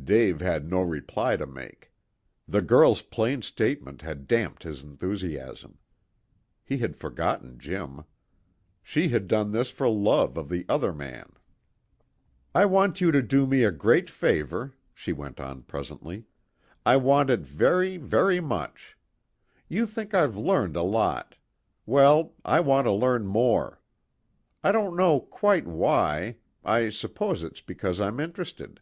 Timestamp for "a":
13.64-13.72, 20.76-20.82